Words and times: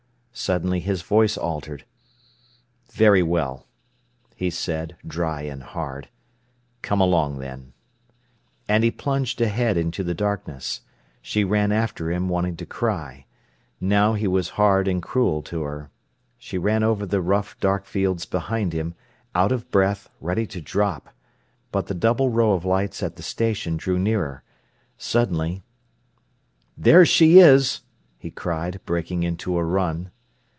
Suddenly 0.33 0.79
his 0.79 1.01
voice 1.01 1.37
altered. 1.37 1.85
"Very 2.93 3.21
well," 3.21 3.67
he 4.33 4.49
said, 4.49 4.95
dry 5.05 5.41
and 5.41 5.61
hard. 5.61 6.07
"Come 6.81 7.01
along, 7.01 7.39
then." 7.39 7.73
And 8.67 8.83
he 8.85 8.91
plunged 8.91 9.41
ahead 9.41 9.75
into 9.77 10.05
the 10.05 10.13
darkness. 10.13 10.81
She 11.21 11.43
ran 11.43 11.73
after 11.73 12.09
him, 12.11 12.29
wanting 12.29 12.55
to 12.57 12.65
cry. 12.65 13.25
Now 13.81 14.13
he 14.13 14.25
was 14.25 14.51
hard 14.55 14.87
and 14.87 15.03
cruel 15.03 15.43
to 15.43 15.61
her. 15.63 15.91
She 16.39 16.57
ran 16.57 16.81
over 16.81 17.05
the 17.05 17.21
rough, 17.21 17.59
dark 17.59 17.85
fields 17.85 18.25
behind 18.25 18.71
him, 18.73 18.95
out 19.35 19.51
of 19.51 19.69
breath, 19.69 20.09
ready 20.21 20.47
to 20.47 20.61
drop. 20.61 21.13
But 21.73 21.87
the 21.87 21.93
double 21.93 22.29
row 22.29 22.53
of 22.53 22.63
lights 22.65 23.03
at 23.03 23.17
the 23.17 23.23
station 23.23 23.75
drew 23.75 23.99
nearer. 23.99 24.43
Suddenly: 24.97 25.61
"There 26.77 27.05
she 27.05 27.37
is!" 27.39 27.81
he 28.17 28.31
cried, 28.31 28.79
breaking 28.85 29.23
into 29.23 29.57
a 29.57 29.63
run. 29.63 30.09